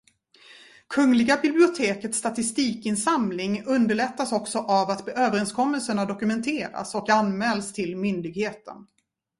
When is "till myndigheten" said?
7.73-8.87